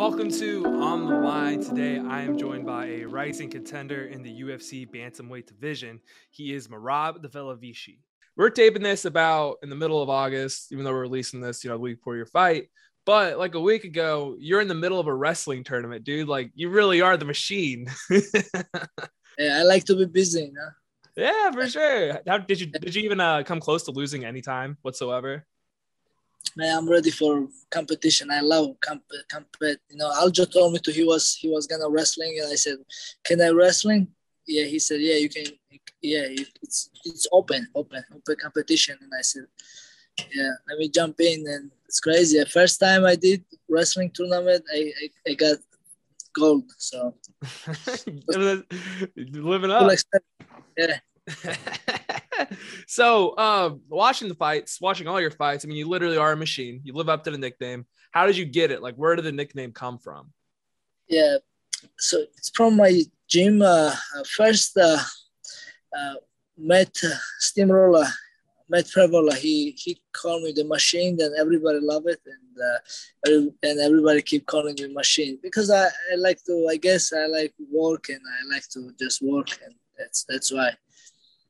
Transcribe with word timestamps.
Welcome 0.00 0.30
to 0.30 0.64
On 0.66 1.06
the 1.06 1.14
Line. 1.14 1.62
Today, 1.62 1.98
I 1.98 2.22
am 2.22 2.38
joined 2.38 2.66
by 2.66 2.86
a 2.86 3.04
rising 3.04 3.50
contender 3.50 4.06
in 4.06 4.22
the 4.22 4.40
UFC 4.40 4.88
bantamweight 4.90 5.46
division. 5.46 6.00
He 6.30 6.52
is 6.52 6.68
Merab 6.68 7.24
Dvalishvili. 7.24 7.98
We're 8.36 8.50
taping 8.50 8.82
this 8.82 9.04
about 9.04 9.58
in 9.62 9.70
the 9.70 9.76
middle 9.76 10.02
of 10.02 10.08
August, 10.08 10.72
even 10.72 10.84
though 10.84 10.92
we're 10.92 11.02
releasing 11.02 11.40
this, 11.40 11.62
you 11.62 11.70
know, 11.70 11.76
the 11.76 11.82
week 11.82 11.98
before 11.98 12.16
your 12.16 12.26
fight. 12.26 12.70
But 13.06 13.38
like 13.38 13.54
a 13.54 13.60
week 13.60 13.84
ago, 13.84 14.36
you're 14.38 14.60
in 14.60 14.68
the 14.68 14.74
middle 14.74 14.98
of 14.98 15.06
a 15.06 15.14
wrestling 15.14 15.64
tournament, 15.64 16.02
dude. 16.02 16.28
Like 16.28 16.50
you 16.54 16.70
really 16.70 17.00
are 17.00 17.16
the 17.16 17.24
machine. 17.24 17.86
yeah, 18.10 19.58
I 19.58 19.62
like 19.62 19.84
to 19.84 19.96
be 19.96 20.06
busy, 20.06 20.42
you 20.42 20.52
know? 20.52 20.68
Yeah, 21.16 21.50
for 21.50 21.68
sure. 21.68 22.20
How 22.26 22.38
did 22.38 22.60
you 22.60 22.66
did 22.66 22.94
you 22.94 23.02
even 23.02 23.20
uh, 23.20 23.42
come 23.42 23.60
close 23.60 23.84
to 23.84 23.90
losing 23.90 24.24
any 24.24 24.40
time 24.40 24.78
whatsoever? 24.82 25.44
I'm 26.58 26.88
ready 26.88 27.10
for 27.10 27.48
competition. 27.70 28.30
I 28.30 28.40
love 28.40 28.76
comp, 28.80 29.02
comp 29.30 29.48
You 29.60 29.96
know, 29.96 30.10
Aljo 30.10 30.50
told 30.50 30.72
me 30.72 30.78
to 30.80 30.92
he 30.92 31.04
was 31.04 31.36
he 31.36 31.48
was 31.48 31.66
gonna 31.66 31.88
wrestling, 31.88 32.38
and 32.42 32.52
I 32.52 32.56
said, 32.56 32.78
"Can 33.24 33.40
I 33.40 33.50
wrestling?" 33.50 34.08
Yeah, 34.46 34.64
he 34.64 34.78
said, 34.78 35.00
"Yeah, 35.00 35.16
you 35.16 35.28
can. 35.28 35.46
Yeah, 36.02 36.26
it's 36.62 36.90
it's 37.04 37.28
open, 37.32 37.68
open, 37.74 38.04
open 38.14 38.36
competition." 38.42 38.98
And 39.00 39.12
I 39.16 39.22
said, 39.22 39.46
"Yeah, 40.34 40.50
let 40.68 40.78
me 40.78 40.88
jump 40.88 41.20
in." 41.20 41.46
And 41.46 41.70
it's 41.86 42.00
crazy. 42.00 42.38
The 42.38 42.46
first 42.46 42.80
time 42.80 43.04
I 43.04 43.16
did 43.16 43.44
wrestling 43.68 44.10
tournament, 44.12 44.64
I 44.72 44.92
I, 45.02 45.30
I 45.30 45.34
got 45.34 45.58
gold. 46.34 46.64
So 46.78 47.14
living 49.16 49.70
up. 49.70 49.92
Yeah. 50.76 50.98
so, 52.86 53.36
um, 53.38 53.80
watching 53.88 54.28
the 54.28 54.34
fights, 54.34 54.80
watching 54.80 55.06
all 55.08 55.20
your 55.20 55.30
fights, 55.30 55.64
I 55.64 55.68
mean, 55.68 55.76
you 55.76 55.88
literally 55.88 56.16
are 56.16 56.32
a 56.32 56.36
machine. 56.36 56.80
You 56.84 56.94
live 56.94 57.08
up 57.08 57.24
to 57.24 57.30
the 57.30 57.38
nickname. 57.38 57.86
How 58.12 58.26
did 58.26 58.36
you 58.36 58.44
get 58.44 58.70
it? 58.70 58.82
Like, 58.82 58.96
where 58.96 59.16
did 59.16 59.24
the 59.24 59.32
nickname 59.32 59.72
come 59.72 59.98
from? 59.98 60.32
Yeah, 61.08 61.36
so 61.98 62.18
it's 62.36 62.50
from 62.50 62.76
my 62.76 63.02
gym. 63.28 63.62
Uh, 63.62 63.94
first, 64.36 64.76
uh, 64.76 64.98
uh, 65.96 66.14
met 66.56 66.96
uh, 67.04 67.08
Steamroller, 67.38 68.06
Matt 68.68 68.86
Frevola. 68.86 69.34
He 69.34 69.72
he 69.72 70.00
called 70.12 70.42
me 70.42 70.52
the 70.52 70.64
machine, 70.64 71.18
and 71.20 71.34
everybody 71.36 71.80
love 71.80 72.04
it, 72.06 72.20
and 72.26 73.46
uh, 73.46 73.50
and 73.62 73.80
everybody 73.80 74.22
keep 74.22 74.46
calling 74.46 74.76
me 74.78 74.92
machine 74.92 75.38
because 75.42 75.70
I, 75.70 75.84
I 75.84 76.16
like 76.16 76.42
to. 76.44 76.68
I 76.70 76.76
guess 76.76 77.12
I 77.12 77.26
like 77.26 77.54
work, 77.72 78.08
and 78.08 78.20
I 78.20 78.54
like 78.54 78.68
to 78.70 78.92
just 78.98 79.22
work, 79.22 79.48
and 79.64 79.74
that's 79.98 80.24
that's 80.28 80.52
why. 80.52 80.72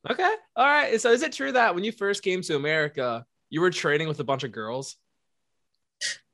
Okay. 0.09 0.33
All 0.55 0.65
right. 0.65 0.99
So 0.99 1.11
is 1.11 1.21
it 1.21 1.31
true 1.31 1.51
that 1.51 1.75
when 1.75 1.83
you 1.83 1.91
first 1.91 2.23
came 2.23 2.41
to 2.43 2.55
America, 2.55 3.25
you 3.49 3.61
were 3.61 3.69
training 3.69 4.07
with 4.07 4.19
a 4.19 4.23
bunch 4.23 4.43
of 4.43 4.51
girls? 4.51 4.95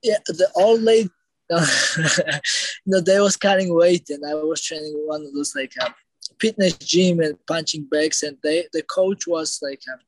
Yeah, 0.02 0.18
the 0.28 0.50
old 0.56 0.82
lady, 0.82 1.10
you 1.50 1.58
know, 2.86 3.02
they 3.02 3.20
was 3.20 3.36
cutting 3.36 3.74
weight, 3.74 4.10
and 4.10 4.24
I 4.26 4.36
was 4.36 4.62
training 4.62 4.94
one 5.06 5.26
of 5.26 5.34
those 5.34 5.54
like 5.56 5.74
um, 5.84 5.94
fitness 6.40 6.78
gym 6.78 7.20
and 7.20 7.36
punching 7.48 7.88
bags, 7.90 8.24
and 8.24 8.38
they 8.44 8.68
the 8.72 8.84
coach 8.84 9.28
was 9.28 9.60
like, 9.62 9.82
um, 9.92 10.00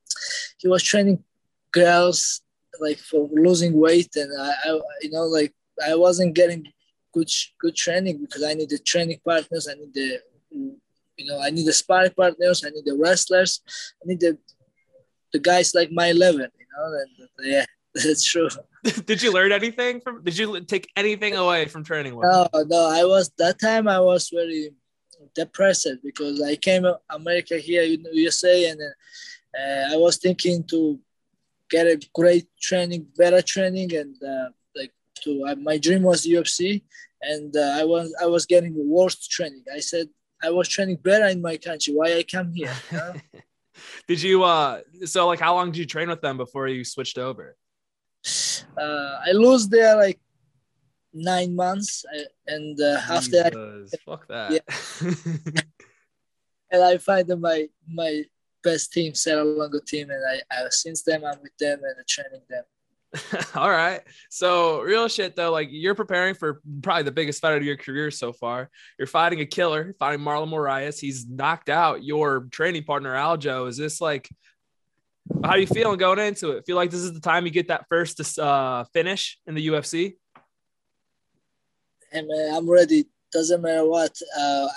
he 0.60 0.68
was 0.68 0.84
training 0.84 1.24
girls 1.72 2.42
like 2.80 3.00
for 3.00 3.28
losing 3.34 3.74
weight, 3.74 4.16
and 4.16 4.32
I, 4.40 4.54
I, 4.66 4.80
you 5.02 5.12
know, 5.12 5.26
like 5.26 5.54
I 5.86 5.96
wasn't 5.96 6.36
getting 6.36 6.72
good 7.14 7.30
good 7.60 7.76
training 7.76 8.22
because 8.22 8.44
I 8.44 8.54
needed 8.54 8.86
training 8.86 9.20
partners, 9.26 9.68
I 9.70 9.74
needed 9.74 10.22
you 11.20 11.26
know, 11.26 11.40
I 11.42 11.50
need 11.50 11.66
the 11.66 11.74
sparring 11.74 12.14
partners, 12.16 12.64
I 12.66 12.70
need 12.70 12.86
the 12.86 12.98
wrestlers, 12.98 13.62
I 14.02 14.08
need 14.08 14.20
the 14.20 14.38
the 15.34 15.40
guys 15.40 15.76
like 15.76 15.92
my 15.92 16.12
level, 16.12 16.48
you 16.62 16.68
know, 16.74 16.86
and 17.02 17.30
yeah, 17.54 17.66
that's 17.94 18.24
true. 18.24 18.50
did 19.06 19.22
you 19.22 19.34
learn 19.34 19.52
anything 19.52 20.00
from 20.00 20.24
did 20.24 20.38
you 20.38 20.62
take 20.62 20.90
anything 20.96 21.36
away 21.36 21.66
from 21.66 21.84
training 21.84 22.16
with 22.16 22.26
no 22.26 22.48
no 22.68 22.90
i 22.90 23.04
was 23.04 23.30
that 23.38 23.60
time 23.60 23.90
i 23.90 24.00
was 24.00 24.30
very 24.30 24.72
depressed 25.36 25.90
because 26.02 26.42
i 26.42 26.56
came 26.56 26.84
to 26.84 26.98
america 27.10 27.58
here 27.58 27.84
usa 28.14 28.70
and 28.70 28.80
uh, 28.82 29.94
i 29.94 29.98
was 29.98 30.16
thinking 30.18 30.64
to 30.64 30.98
get 31.70 31.88
a 31.88 32.00
great 32.14 32.48
training 32.62 33.06
better 33.18 33.42
training 33.42 33.94
and 33.94 34.16
uh, 34.24 34.48
like 34.78 34.94
to 35.22 35.44
uh, 35.46 35.56
my 35.56 35.78
dream 35.78 36.04
was 36.04 36.26
ufc 36.26 36.82
and 37.22 37.56
uh, 37.58 37.76
i 37.76 37.84
was 37.84 38.16
i 38.22 38.26
was 38.26 38.46
getting 38.46 38.74
the 38.74 38.86
worst 38.86 39.30
training 39.30 39.64
i 39.76 39.80
said 39.80 40.08
I 40.42 40.50
was 40.52 40.68
training 40.68 40.98
better 40.98 41.28
in 41.28 41.42
my 41.42 41.58
country. 41.58 41.94
Why 41.94 42.18
I 42.18 42.24
come 42.24 42.54
here? 42.54 42.74
You 42.92 42.98
know? 42.98 43.14
did 44.08 44.22
you 44.22 44.44
uh 44.44 44.82
so 45.06 45.28
like 45.28 45.40
how 45.40 45.56
long 45.56 45.72
did 45.72 45.78
you 45.78 45.86
train 45.86 46.10
with 46.10 46.22
them 46.22 46.38
before 46.38 46.68
you 46.68 46.84
switched 46.84 47.18
over? 47.18 47.56
Uh, 48.78 49.20
I 49.26 49.32
lose 49.32 49.68
there 49.68 49.96
like 49.96 50.20
nine 51.14 51.56
months, 51.56 52.06
and 52.48 52.80
uh, 52.80 53.00
after 53.10 53.46
I, 53.46 53.98
fuck 54.06 54.28
that. 54.28 54.52
Yeah. 54.52 55.12
and 56.72 56.84
I 56.84 56.98
find 56.98 57.28
my 57.40 57.68
my 57.88 58.24
best 58.64 58.92
team, 58.92 59.14
Serra 59.14 59.44
Longo 59.44 59.80
team, 59.80 60.10
and 60.10 60.24
I, 60.30 60.42
I 60.52 60.68
since 60.70 61.04
then 61.04 61.24
I'm 61.26 61.42
with 61.42 61.58
them 61.58 61.80
and 61.84 62.08
training 62.08 62.42
them. 62.50 62.64
All 63.56 63.70
right. 63.70 64.02
So, 64.30 64.82
real 64.82 65.08
shit 65.08 65.36
though, 65.36 65.52
like 65.52 65.70
you're 65.72 65.96
preparing 65.96 66.36
for 66.36 66.62
probably 66.82 67.04
the 67.04 67.12
biggest 67.12 67.42
fight 67.42 67.58
of 67.58 67.64
your 67.64 67.78
career 67.78 68.12
so 68.12 68.34
far. 68.34 68.70
You're 69.00 69.08
fighting 69.08 69.40
a 69.42 69.46
killer, 69.46 69.96
fighting 69.98 70.24
Marlon 70.24 70.50
Moraes. 70.50 71.00
He's 71.00 71.28
knocked 71.28 71.70
out 71.70 72.04
your 72.04 72.42
training 72.52 72.84
partner 72.84 73.14
Aljo. 73.14 73.68
Is 73.68 73.78
this 73.78 74.00
like 74.00 74.30
how 75.44 75.56
you 75.56 75.66
feeling 75.66 75.98
going 75.98 76.20
into 76.20 76.52
it? 76.52 76.66
Feel 76.66 76.76
like 76.76 76.92
this 76.92 77.02
is 77.02 77.14
the 77.14 77.20
time 77.20 77.46
you 77.46 77.52
get 77.52 77.70
that 77.70 77.86
first 77.90 78.38
uh, 78.38 78.84
finish 78.94 79.40
in 79.48 79.56
the 79.56 79.68
UFC? 79.68 80.16
Hey 82.12 82.22
man, 82.22 82.56
I'm 82.56 82.70
ready. 82.70 83.06
Doesn't 83.32 83.62
matter 83.62 83.88
what. 83.88 84.16
Uh, 84.38 84.68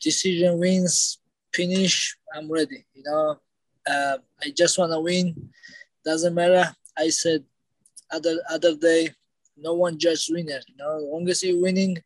decision 0.00 0.58
wins, 0.58 1.18
finish. 1.54 2.16
I'm 2.34 2.50
ready. 2.52 2.84
You 2.94 3.02
know, 3.04 3.36
uh, 3.90 4.18
I 4.42 4.50
just 4.54 4.78
want 4.78 4.92
to 4.92 5.00
win. 5.00 5.50
Doesn't 6.04 6.34
matter 6.34 6.74
I 6.98 7.08
said 7.08 7.44
other 8.10 8.36
other 8.50 8.76
day, 8.76 9.10
no 9.56 9.74
one 9.74 9.98
judge 9.98 10.28
winner. 10.30 10.60
You 10.68 10.76
know, 10.76 10.98
long 11.12 11.28
as 11.28 11.42
you 11.42 11.60
winning, 11.60 12.02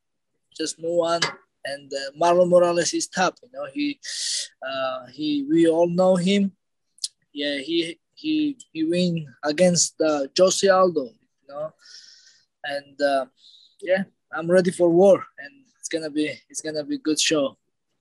just 0.57 0.81
move 0.81 1.01
on. 1.01 1.21
And 1.67 1.91
uh, 1.93 2.13
Marlon 2.21 2.49
Morales 2.51 2.93
is 2.93 3.09
top. 3.09 3.39
You 3.43 3.49
know, 3.53 3.67
he 3.73 3.99
uh, 4.63 5.07
he 5.07 5.47
we 5.49 5.67
all 5.67 5.89
know 5.89 6.17
him. 6.17 6.53
Yeah, 7.33 7.59
he 7.59 7.99
he 8.15 8.57
he 8.73 8.85
win 8.85 9.27
against 9.43 10.01
uh, 10.01 10.27
Jose 10.39 10.69
Aldo. 10.69 11.05
You 11.05 11.49
know, 11.49 11.73
and 12.65 13.01
uh, 13.01 13.27
yeah, 13.81 14.05
I'm 14.33 14.51
ready 14.51 14.71
for 14.71 14.91
war, 14.91 15.25
and 15.39 15.65
it's 15.79 15.89
gonna 15.89 16.11
be 16.11 16.39
it's 16.51 16.61
gonna 16.61 16.85
be 16.85 16.99
good 16.99 17.19
show 17.19 17.57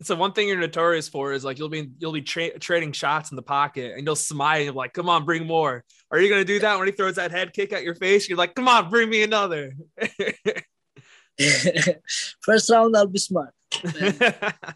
so 0.05 0.15
one 0.15 0.33
thing 0.33 0.47
you're 0.47 0.57
notorious 0.57 1.07
for 1.07 1.33
is 1.33 1.43
like 1.43 1.57
you'll 1.57 1.69
be 1.69 1.89
you'll 1.99 2.11
be 2.11 2.21
tra- 2.21 2.57
trading 2.59 2.91
shots 2.91 3.31
in 3.31 3.35
the 3.35 3.41
pocket 3.41 3.93
and 3.95 4.05
you'll 4.05 4.15
smile 4.15 4.67
and 4.67 4.75
like 4.75 4.93
come 4.93 5.09
on 5.09 5.25
bring 5.25 5.45
more 5.45 5.83
are 6.11 6.19
you 6.19 6.29
gonna 6.29 6.45
do 6.45 6.59
that 6.59 6.77
when 6.77 6.87
he 6.87 6.91
throws 6.91 7.15
that 7.15 7.31
head 7.31 7.53
kick 7.53 7.73
at 7.73 7.83
your 7.83 7.95
face 7.95 8.29
you're 8.29 8.37
like 8.37 8.55
come 8.55 8.67
on 8.67 8.89
bring 8.89 9.09
me 9.09 9.23
another 9.23 9.73
first 12.41 12.69
round 12.69 12.95
i'll 12.95 13.07
be 13.07 13.19
smart 13.19 13.53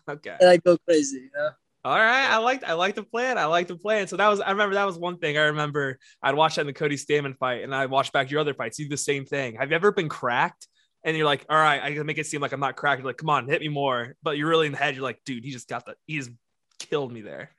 okay 0.09 0.35
and 0.39 0.49
i 0.49 0.57
go 0.57 0.77
crazy 0.85 1.17
you 1.17 1.29
know 1.35 1.49
all 1.85 1.97
right, 1.97 2.29
I 2.29 2.37
like 2.39 2.65
I 2.65 2.73
like 2.73 2.95
the 2.95 3.03
plan. 3.03 3.37
I 3.37 3.45
like 3.45 3.67
the 3.67 3.77
plan. 3.77 4.07
So 4.07 4.17
that 4.17 4.27
was 4.27 4.41
I 4.41 4.51
remember 4.51 4.75
that 4.75 4.85
was 4.85 4.97
one 4.97 5.19
thing 5.19 5.37
I 5.37 5.43
remember. 5.43 5.99
I'd 6.21 6.35
watch 6.35 6.55
that 6.55 6.61
in 6.61 6.67
the 6.67 6.73
Cody 6.73 6.97
Stamann 6.97 7.37
fight, 7.37 7.63
and 7.63 7.73
I 7.73 7.85
watched 7.85 8.11
back 8.11 8.29
your 8.29 8.41
other 8.41 8.53
fights. 8.53 8.77
You 8.77 8.85
do 8.85 8.89
the 8.89 8.97
same 8.97 9.25
thing. 9.25 9.55
Have 9.55 9.69
you 9.69 9.75
ever 9.77 9.93
been 9.93 10.09
cracked 10.09 10.67
and 11.07 11.15
you're 11.15 11.25
like, 11.25 11.45
all 11.49 11.57
right, 11.57 11.81
I 11.81 11.93
can 11.93 12.05
make 12.05 12.17
it 12.17 12.27
seem 12.27 12.41
like 12.41 12.51
I'm 12.51 12.59
not 12.59 12.75
cracked. 12.75 12.99
You're 12.99 13.07
like, 13.07 13.15
come 13.15 13.29
on, 13.29 13.47
hit 13.47 13.61
me 13.61 13.69
more. 13.69 14.17
But 14.21 14.37
you're 14.37 14.49
really 14.49 14.65
in 14.65 14.73
the 14.73 14.77
head. 14.77 14.93
You're 14.93 15.05
like, 15.05 15.21
dude, 15.25 15.45
he 15.45 15.51
just 15.51 15.69
got 15.69 15.85
the, 15.85 15.95
he 16.05 16.17
just 16.17 16.31
killed 16.79 17.13
me 17.13 17.21
there. 17.21 17.51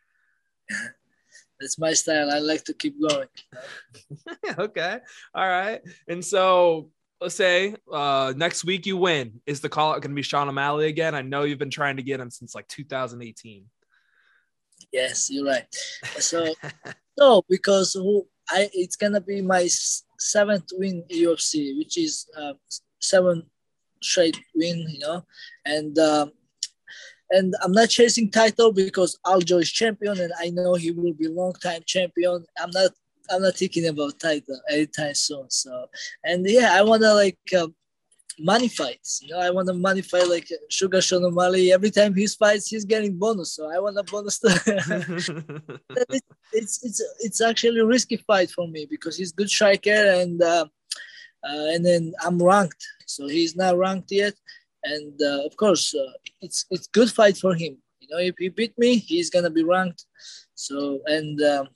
That's 1.59 1.79
my 1.79 1.95
style. 1.95 2.31
I 2.31 2.41
like 2.41 2.65
to 2.65 2.75
keep 2.75 3.01
going. 3.01 3.29
okay. 4.59 4.99
All 5.35 5.49
right. 5.49 5.81
And 6.07 6.23
so 6.23 6.91
let's 7.23 7.35
say 7.35 7.75
uh, 7.91 8.35
next 8.37 8.67
week 8.67 8.85
you 8.85 8.99
win. 8.99 9.41
Is 9.47 9.63
the 9.63 9.71
call 9.71 9.93
going 9.93 10.03
to 10.03 10.09
be 10.11 10.21
Sean 10.21 10.51
O'Malley 10.51 10.87
again? 10.87 11.15
I 11.15 11.23
know 11.23 11.45
you've 11.45 11.59
been 11.59 11.71
trying 11.71 11.97
to 11.97 12.03
get 12.03 12.21
him 12.21 12.31
since 12.31 12.55
like 12.55 12.69
2018. 12.69 13.65
Yes, 14.93 15.31
you're 15.31 15.47
right. 15.47 15.75
So, 16.19 16.55
no, 17.19 17.43
because 17.49 17.95
who 17.95 18.27
I 18.51 18.71
it's 18.73 18.97
gonna 18.97 19.21
be 19.21 19.43
my 19.43 19.69
seventh 20.19 20.71
win 20.73 21.05
UFC, 21.11 21.77
which 21.77 21.99
is 21.99 22.27
uh, 22.37 22.55
seven 23.01 23.45
straight 24.03 24.39
win, 24.55 24.87
you 24.89 24.99
know, 24.99 25.25
and 25.65 25.99
um, 25.99 26.33
and 27.31 27.55
I'm 27.63 27.73
not 27.73 27.91
chasing 27.91 28.31
title 28.31 28.73
because 28.73 29.19
Aljo 29.27 29.61
is 29.61 29.71
champion, 29.71 30.21
and 30.21 30.33
I 30.39 30.51
know 30.51 30.75
he 30.75 30.91
will 30.91 31.13
be 31.13 31.29
long 31.29 31.53
time 31.55 31.83
champion. 31.87 32.45
I'm 32.59 32.71
not 32.71 32.91
I'm 33.31 33.43
not 33.43 33.57
thinking 33.57 33.87
about 33.87 34.19
title 34.19 34.61
anytime 34.71 35.15
soon. 35.15 35.51
So 35.51 35.87
and 36.25 36.49
yeah, 36.49 36.71
I 36.73 36.83
wanna 36.83 37.13
like 37.15 37.39
uh, 37.57 37.69
money 38.39 38.69
fights. 38.69 39.21
You 39.23 39.35
know, 39.35 39.41
I 39.41 39.51
want 39.51 39.69
to 39.69 39.75
money 39.75 40.03
fight 40.03 40.29
like 40.29 40.49
Sugar 40.71 41.01
Sean 41.01 41.25
O'Malley. 41.25 41.73
Every 41.73 41.91
time 41.91 42.15
he 42.15 42.27
fights, 42.27 42.69
he's 42.69 42.85
getting 42.85 43.19
bonus. 43.19 43.53
So 43.53 43.71
I 43.71 43.79
want 43.79 43.99
a 43.99 44.03
bonus. 44.03 44.39
To 44.41 44.49
it's, 44.49 45.29
it's 46.53 46.85
it's 46.85 47.03
it's 47.21 47.41
actually 47.41 47.81
a 47.81 47.87
risky 47.87 48.17
fight 48.17 48.51
for 48.51 48.69
me 48.69 48.87
because 48.89 49.17
he's 49.17 49.33
good 49.33 49.51
striker 49.51 49.91
and 49.91 50.43
uh, 50.43 50.67
uh, 51.45 51.71
and 51.73 51.85
then 51.85 52.13
I'm 52.25 52.43
ranked, 52.43 52.85
so 53.07 53.29
he's 53.29 53.57
not 53.57 53.77
ranked 53.77 54.11
yet. 54.11 54.35
And 54.85 55.21
uh, 55.21 55.45
of 55.45 55.57
course, 55.57 55.95
uh, 55.95 56.13
it's 56.41 56.67
it's 56.71 56.87
good 56.89 57.11
fight 57.11 57.37
for 57.37 57.55
him. 57.55 57.79
You 58.01 58.09
know, 58.11 58.19
if 58.19 58.35
he 58.39 58.49
beat 58.49 58.77
me, 58.79 58.97
he's 58.97 59.31
gonna 59.31 59.51
be 59.51 59.65
ranked. 59.65 60.05
So 60.55 61.01
and 61.07 61.41
um, 61.43 61.69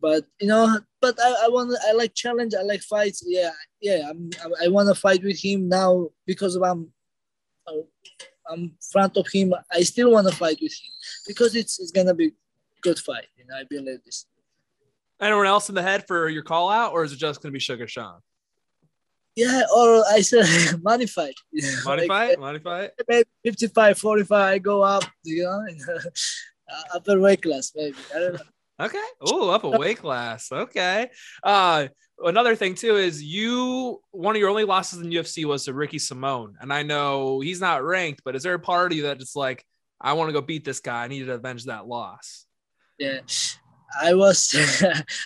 but 0.00 0.24
you 0.40 0.48
know, 0.48 0.78
but 1.00 1.18
I, 1.20 1.44
I 1.44 1.48
want 1.48 1.76
I 1.86 1.92
like 1.92 2.14
challenge. 2.14 2.54
I 2.54 2.62
like 2.62 2.82
fights. 2.82 3.22
Yeah, 3.26 3.50
yeah. 3.80 4.08
I'm, 4.08 4.30
I 4.62 4.68
want 4.68 4.88
to 4.88 4.94
fight 4.94 5.22
with 5.22 5.42
him 5.42 5.68
now 5.68 6.08
because 6.26 6.56
I'm 6.56 6.92
I'm 8.50 8.72
front 8.92 9.16
of 9.16 9.26
him. 9.32 9.54
I 9.72 9.82
still 9.82 10.12
want 10.12 10.28
to 10.28 10.34
fight 10.34 10.58
with 10.60 10.72
him 10.72 10.90
because 11.26 11.54
it's 11.54 11.78
it's 11.78 11.92
gonna 11.92 12.14
be 12.14 12.32
good 12.82 12.98
fight. 12.98 13.26
You 13.36 13.44
know, 13.46 13.56
I 13.56 13.64
believe 13.64 14.02
this. 14.04 14.26
Anyone 15.20 15.46
else 15.46 15.68
in 15.68 15.74
the 15.74 15.82
head 15.82 16.06
for 16.06 16.28
your 16.28 16.42
call 16.42 16.70
out, 16.70 16.92
or 16.92 17.04
is 17.04 17.12
it 17.12 17.18
just 17.18 17.42
gonna 17.42 17.52
be 17.52 17.58
Sugar 17.58 17.86
Sean? 17.86 18.20
Yeah, 19.40 19.62
or 19.74 20.04
I 20.06 20.20
said 20.20 20.82
money 20.82 21.06
fight. 21.06 21.34
Money 21.86 22.06
like, 22.06 22.62
fight. 22.62 22.90
Maybe 23.08 23.24
55, 23.42 23.98
45, 23.98 24.32
I 24.32 24.58
go 24.58 24.82
up, 24.82 25.04
you 25.24 25.44
know, 25.44 25.64
uh, 25.96 26.82
upper 26.94 27.18
weight 27.18 27.40
class, 27.40 27.72
maybe. 27.74 27.96
I 28.14 28.18
don't 28.18 28.34
know. 28.34 28.40
Okay. 28.80 29.08
Oh, 29.20 29.50
up 29.50 29.64
a 29.64 29.68
weight 29.68 29.98
class. 29.98 30.50
Okay. 30.50 31.10
Uh, 31.42 31.88
another 32.24 32.56
thing 32.56 32.74
too 32.74 32.96
is 32.96 33.22
you 33.22 34.00
one 34.10 34.34
of 34.34 34.40
your 34.40 34.48
only 34.48 34.64
losses 34.64 35.02
in 35.02 35.10
UFC 35.10 35.44
was 35.44 35.66
to 35.66 35.74
Ricky 35.74 35.98
Simón, 35.98 36.54
and 36.62 36.72
I 36.72 36.82
know 36.82 37.40
he's 37.40 37.60
not 37.60 37.84
ranked, 37.84 38.22
but 38.24 38.36
is 38.36 38.42
there 38.42 38.54
a 38.54 38.58
party 38.58 39.02
that 39.02 39.20
it's 39.20 39.36
like 39.36 39.66
I 40.00 40.14
want 40.14 40.30
to 40.30 40.32
go 40.32 40.40
beat 40.40 40.64
this 40.64 40.80
guy? 40.80 41.04
I 41.04 41.08
need 41.08 41.26
to 41.26 41.34
avenge 41.34 41.66
that 41.66 41.88
loss. 41.88 42.46
Yeah, 42.98 43.20
I 44.00 44.14
was 44.14 44.56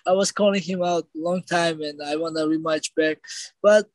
I 0.05 0.13
was 0.13 0.33
calling 0.33 0.61
him 0.61 0.83
out 0.83 1.05
a 1.15 1.21
long 1.21 1.45
time, 1.45 1.81
and 1.81 2.03
I 2.03 2.17
want 2.17 2.37
a 2.37 2.41
rematch 2.41 2.93
back, 2.97 3.19
but 3.63 3.87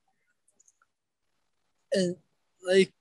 and 1.94 2.15
like 2.68 2.91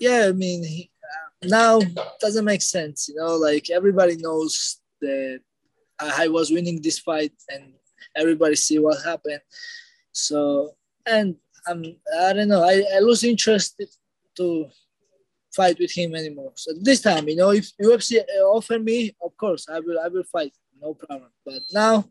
yeah, 0.00 0.26
I 0.28 0.32
mean 0.32 0.64
he, 0.64 0.90
uh, 1.02 1.48
now 1.48 1.80
doesn't 2.20 2.44
make 2.44 2.62
sense, 2.62 3.08
you 3.08 3.16
know. 3.16 3.36
Like 3.36 3.70
everybody 3.70 4.16
knows 4.16 4.80
that 5.00 5.40
I 6.00 6.28
was 6.28 6.50
winning 6.50 6.80
this 6.82 6.98
fight 6.98 7.32
and 7.48 7.74
everybody 8.16 8.56
see 8.56 8.78
what 8.78 9.04
happened. 9.04 9.40
So 10.12 10.74
and 11.06 11.36
I'm 11.66 11.84
I 12.20 12.32
don't 12.32 12.48
know 12.48 12.62
I, 12.62 12.82
I 12.96 12.98
lose 13.00 13.24
interest 13.24 13.82
to 14.36 14.66
fight 15.54 15.78
with 15.78 15.92
him 15.92 16.14
anymore. 16.14 16.52
So 16.56 16.72
this 16.80 17.00
time, 17.00 17.28
you 17.28 17.36
know, 17.36 17.50
if 17.50 17.70
UFC 17.80 18.20
offer 18.44 18.78
me, 18.78 19.14
of 19.22 19.36
course 19.36 19.68
I 19.68 19.80
will 19.80 19.98
I 20.00 20.08
will 20.08 20.24
fight, 20.24 20.52
no 20.80 20.94
problem. 20.94 21.30
But 21.44 21.62
now 21.72 22.04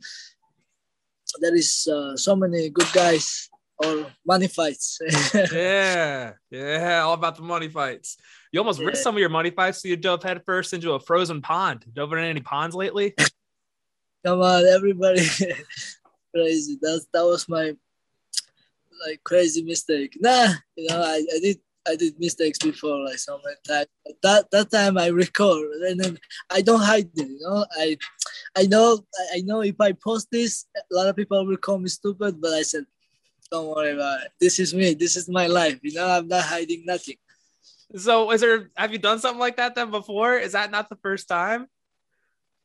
there 1.42 1.56
is 1.56 1.88
uh, 1.92 2.16
so 2.16 2.36
many 2.36 2.70
good 2.70 2.92
guys 2.94 3.50
or 3.86 4.12
money 4.26 4.48
fights. 4.48 5.00
yeah, 5.52 6.34
yeah, 6.50 7.02
all 7.02 7.14
about 7.14 7.36
the 7.36 7.42
money 7.42 7.68
fights. 7.68 8.18
You 8.52 8.60
almost 8.60 8.80
yeah. 8.80 8.88
risked 8.88 9.04
some 9.04 9.16
of 9.16 9.20
your 9.20 9.30
money 9.30 9.50
fights, 9.50 9.82
so 9.82 9.88
you 9.88 9.96
dove 9.96 10.24
headfirst 10.24 10.74
into 10.74 10.94
a 10.94 11.00
frozen 11.00 11.42
pond. 11.42 11.86
Dove 11.94 12.14
in 12.14 12.20
any 12.20 12.42
ponds 12.42 12.76
lately? 12.76 13.14
come 14.26 14.42
on, 14.42 14.66
everybody, 14.66 15.26
crazy. 16.36 16.78
That 16.82 17.06
that 17.14 17.26
was 17.26 17.48
my 17.50 17.76
like 19.06 19.24
crazy 19.24 19.64
mistake. 19.64 20.18
Nah, 20.20 20.54
you 20.76 20.88
know, 20.90 21.02
I, 21.02 21.26
I 21.36 21.40
did 21.40 21.60
I 21.88 21.96
did 21.96 22.20
mistakes 22.20 22.58
before, 22.60 23.04
like 23.06 23.18
so 23.18 23.40
many 23.44 23.58
times. 23.68 23.88
But 24.06 24.16
that 24.24 24.52
that 24.52 24.72
time 24.72 24.98
I 24.98 25.08
record, 25.08 25.70
and 25.88 26.00
then 26.00 26.18
I 26.50 26.62
don't 26.62 26.82
hide 26.82 27.10
it. 27.16 27.28
You 27.28 27.40
know, 27.42 27.66
I 27.78 27.98
I 28.58 28.64
know 28.64 29.00
I 29.34 29.42
know 29.42 29.62
if 29.62 29.80
I 29.80 29.92
post 29.94 30.30
this, 30.32 30.66
a 30.76 30.96
lot 30.96 31.08
of 31.08 31.16
people 31.16 31.46
will 31.46 31.58
call 31.58 31.80
me 31.80 31.90
stupid. 31.90 32.42
But 32.42 32.54
I 32.54 32.62
said, 32.62 32.86
don't 33.52 33.68
worry 33.76 33.92
about 33.92 34.24
it. 34.24 34.32
This 34.40 34.60
is 34.60 34.74
me. 34.74 34.94
This 34.94 35.16
is 35.16 35.30
my 35.30 35.48
life. 35.48 35.80
You 35.82 35.94
know, 35.94 36.08
I'm 36.08 36.28
not 36.28 36.44
hiding 36.44 36.84
nothing. 36.86 37.16
So, 37.96 38.32
is 38.32 38.42
there? 38.42 38.72
Have 38.76 38.92
you 38.92 38.98
done 38.98 39.20
something 39.20 39.40
like 39.40 39.58
that 39.58 39.76
then 39.76 39.92
before? 39.92 40.38
Is 40.38 40.54
that 40.54 40.72
not 40.72 40.90
the 40.90 40.96
first 40.96 41.28
time? 41.28 41.68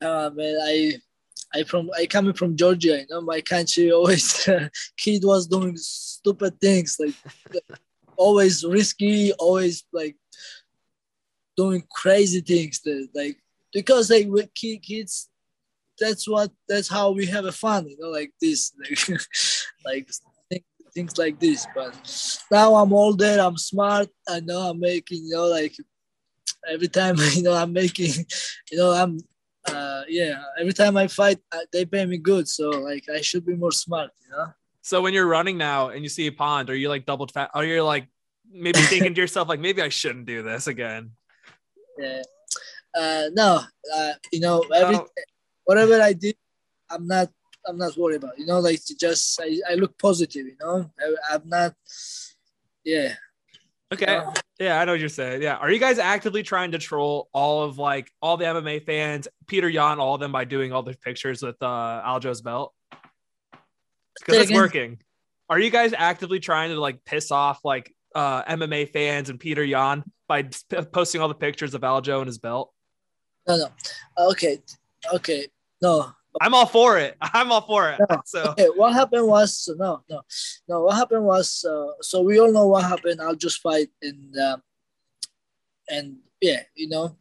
Uh, 0.00 0.30
man, 0.34 0.56
I 0.62 0.94
I 1.54 1.62
from 1.64 1.90
I 1.98 2.06
coming 2.06 2.32
from 2.32 2.56
Georgia, 2.56 3.00
you 3.00 3.06
know, 3.10 3.20
my 3.20 3.40
country 3.40 3.92
always 3.98 4.48
kid 4.96 5.25
was 5.25 5.46
doing 5.46 5.76
stupid 5.76 6.60
things 6.60 6.96
like 6.98 7.14
always 8.16 8.64
risky, 8.64 9.32
always 9.34 9.84
like 9.92 10.16
doing 11.56 11.82
crazy 11.90 12.40
things 12.40 12.80
that 12.82 13.08
like 13.14 13.36
because 13.72 14.10
like 14.10 14.28
with 14.28 14.48
kids 14.54 15.28
that's 15.98 16.28
what 16.28 16.50
that's 16.69 16.88
how 16.88 17.10
we 17.10 17.26
have 17.26 17.44
a 17.44 17.52
fun, 17.52 17.88
you 17.88 17.96
know, 17.98 18.08
like 18.08 18.32
this, 18.40 18.72
like, 18.78 19.20
like 19.84 20.10
things 20.99 21.17
like 21.17 21.39
this. 21.39 21.67
But 21.75 21.95
now 22.50 22.75
I'm 22.75 22.93
older, 22.93 23.39
I'm 23.41 23.56
smart, 23.56 24.09
I 24.29 24.41
know 24.41 24.61
I'm 24.71 24.81
making, 24.81 25.25
you 25.25 25.35
know, 25.35 25.47
like 25.47 25.77
every 26.69 26.89
time 26.89 27.17
you 27.37 27.43
know 27.43 27.55
I'm 27.55 27.73
making, 27.73 28.27
you 28.71 28.79
know, 28.79 28.91
I'm 28.91 29.21
uh, 29.69 30.03
yeah, 30.09 30.43
every 30.59 30.73
time 30.73 30.97
I 30.97 31.06
fight, 31.06 31.39
uh, 31.53 31.67
they 31.73 31.85
pay 31.85 32.05
me 32.06 32.19
good. 32.19 32.49
So 32.49 32.71
like, 32.71 33.05
I 33.15 33.21
should 33.21 33.45
be 33.45 33.55
more 33.55 33.73
smart, 33.73 34.11
you 34.25 34.31
know. 34.33 34.47
So 34.83 35.03
when 35.03 35.12
you're 35.12 35.27
running 35.27 35.59
now 35.59 35.91
and 35.91 36.03
you 36.03 36.09
see 36.09 36.27
a 36.27 36.33
pond, 36.33 36.71
are 36.71 36.75
you 36.75 36.89
like 36.89 37.05
double 37.05 37.29
fat? 37.29 37.50
Are 37.55 37.65
you 37.65 37.85
like 37.85 38.09
maybe 38.50 38.81
thinking 38.81 39.15
to 39.15 39.21
yourself 39.25 39.49
like 39.49 39.61
maybe 39.61 39.83
I 39.83 39.91
shouldn't 39.91 40.27
do 40.27 40.43
this 40.43 40.67
again? 40.67 41.12
Yeah. 41.99 42.23
Uh, 42.97 43.25
no, 43.35 43.61
uh, 43.95 44.12
you 44.33 44.41
know, 44.41 44.65
every 44.75 44.97
oh. 44.97 45.06
whatever 45.65 46.00
I 46.00 46.15
did, 46.15 46.37
I'm 46.91 47.06
not 47.06 47.29
I'm 47.66 47.78
not 47.78 47.96
worried 47.96 48.22
about. 48.22 48.38
You 48.38 48.46
know, 48.46 48.60
like 48.60 48.81
just 48.99 49.40
I, 49.40 49.60
I 49.70 49.75
look 49.75 49.99
positive. 49.99 50.46
You 50.46 50.56
know, 50.60 50.90
I, 51.00 51.34
I'm 51.34 51.49
not. 51.49 51.75
Yeah, 52.84 53.14
Okay. 53.93 54.06
Uh, 54.06 54.32
yeah, 54.58 54.81
I 54.81 54.84
know 54.84 54.93
what 54.93 55.00
you're 55.00 55.08
saying. 55.08 55.43
Yeah. 55.43 55.56
Are 55.56 55.70
you 55.70 55.78
guys 55.78 55.99
actively 55.99 56.43
trying 56.43 56.72
to 56.72 56.78
troll 56.78 57.28
all 57.32 57.62
of 57.62 57.78
like 57.78 58.10
all 58.20 58.37
the 58.37 58.44
MMA 58.44 58.84
fans, 58.84 59.28
Petr 59.46 59.72
Yan, 59.72 59.99
all 59.99 60.14
of 60.14 60.20
them 60.20 60.32
by 60.32 60.44
doing 60.44 60.72
all 60.72 60.82
the 60.82 60.94
pictures 60.94 61.43
with 61.43 61.56
uh 61.62 62.02
Aljo's 62.05 62.43
belt? 62.43 62.75
Because 64.19 64.43
it's 64.43 64.52
working. 64.52 64.99
Are 65.49 65.58
you 65.58 65.70
guys 65.70 65.94
actively 65.96 66.40
trying 66.40 66.70
to 66.70 66.81
like 66.81 67.04
piss 67.04 67.31
off 67.31 67.64
like 67.64 67.94
uh 68.14 68.43
MMA 68.44 68.90
fans 68.90 69.31
and 69.31 69.40
Petr 69.40 69.66
Yan 69.66 70.04
by 70.26 70.49
posting 70.93 71.20
all 71.22 71.28
the 71.28 71.34
pictures 71.34 71.75
of 71.75 71.81
Aljo 71.81 72.19
and 72.19 72.26
his 72.26 72.38
belt? 72.38 72.72
No, 73.46 73.56
no. 73.56 73.69
Okay. 74.31 74.61
Okay. 75.14 75.46
No, 75.81 76.12
I'm 76.40 76.55
all 76.55 76.67
for 76.67 76.99
it. 76.99 77.17
I'm 77.20 77.52
all 77.52 77.62
for 77.62 77.90
it. 77.90 78.00
No. 78.08 78.23
So 78.25 78.43
okay, 78.50 78.69
what 78.75 78.93
happened 78.93 79.26
was 79.26 79.69
no, 79.76 80.02
no, 80.08 80.23
no. 80.69 80.82
What 80.82 80.96
happened 80.96 81.25
was 81.25 81.64
uh, 81.64 81.93
so 82.00 82.23
we 82.23 82.38
all 82.38 82.52
know 82.52 82.66
what 82.68 82.85
happened. 82.85 83.21
I'll 83.21 83.35
just 83.35 83.61
fight 83.61 83.88
and 84.02 84.37
uh, 84.37 84.57
and 85.88 86.16
yeah, 86.40 86.62
you 86.75 86.88
know. 86.88 87.16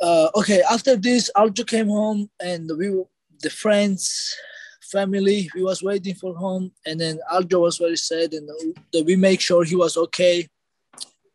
Uh, 0.00 0.28
okay, 0.34 0.62
after 0.70 0.94
this, 0.96 1.30
Aljo 1.36 1.66
came 1.66 1.88
home 1.88 2.28
and 2.38 2.70
we 2.76 3.02
the 3.40 3.50
friends, 3.50 4.34
family, 4.82 5.50
we 5.54 5.62
was 5.62 5.82
waiting 5.82 6.14
for 6.14 6.34
home, 6.34 6.72
and 6.84 7.00
then 7.00 7.18
Aljo 7.32 7.60
was 7.60 7.78
very 7.78 7.96
sad, 7.96 8.32
and 8.32 8.48
we 9.04 9.16
make 9.16 9.40
sure 9.40 9.64
he 9.64 9.76
was 9.76 9.96
okay. 9.96 10.46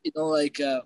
You 0.04 0.12
know, 0.16 0.28
like 0.28 0.60
uh, 0.60 0.82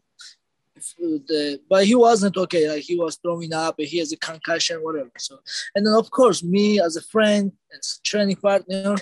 the 0.75 1.59
but 1.69 1.85
he 1.85 1.95
wasn't 1.95 2.37
okay. 2.37 2.69
Like 2.69 2.83
he 2.83 2.97
was 2.97 3.17
throwing 3.17 3.53
up, 3.53 3.79
and 3.79 3.87
he 3.87 3.99
has 3.99 4.11
a 4.11 4.17
concussion, 4.17 4.83
whatever. 4.83 5.11
So, 5.17 5.39
and 5.73 5.85
then 5.85 5.93
of 5.93 6.11
course 6.11 6.43
me 6.43 6.79
as 6.81 6.95
a 6.95 7.01
friend, 7.01 7.51
as 7.77 7.99
training 8.03 8.37
partner, 8.37 8.95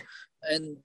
and 0.43 0.77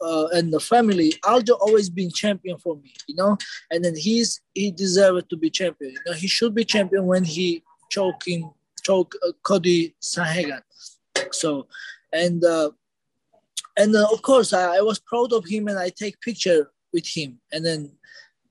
uh, 0.00 0.28
and 0.32 0.52
the 0.52 0.60
family, 0.60 1.12
Aljo 1.24 1.58
always 1.60 1.90
been 1.90 2.10
champion 2.10 2.58
for 2.58 2.76
me, 2.76 2.94
you 3.06 3.14
know. 3.14 3.36
And 3.70 3.84
then 3.84 3.96
he's 3.96 4.40
he 4.54 4.70
deserved 4.70 5.28
to 5.30 5.36
be 5.36 5.50
champion. 5.50 5.92
You 5.92 6.00
know, 6.06 6.12
he 6.12 6.26
should 6.26 6.54
be 6.54 6.64
champion 6.64 7.06
when 7.06 7.24
he 7.24 7.62
choking 7.90 8.50
choke 8.82 9.14
uh, 9.26 9.32
Cory 9.42 9.94
Sandhagen. 10.00 10.62
So, 11.32 11.66
and 12.12 12.42
uh, 12.44 12.70
and 13.76 13.94
uh, 13.94 14.06
of 14.12 14.22
course 14.22 14.52
I, 14.52 14.78
I 14.78 14.80
was 14.80 14.98
proud 14.98 15.32
of 15.32 15.46
him, 15.46 15.68
and 15.68 15.78
I 15.78 15.90
take 15.90 16.20
picture 16.20 16.70
with 16.92 17.06
him, 17.06 17.40
and 17.52 17.64
then 17.64 17.92